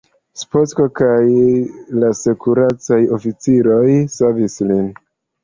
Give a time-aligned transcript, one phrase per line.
[0.43, 1.19] Spock kaj
[2.05, 3.85] la sekurecaj oficiroj
[4.17, 4.91] savis ilin.